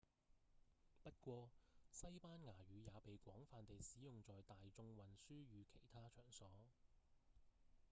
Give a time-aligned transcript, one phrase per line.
[1.03, 1.51] 不過
[1.91, 4.97] 西班牙語也被廣泛地使用在大眾運
[5.29, 6.51] 輸與其他場所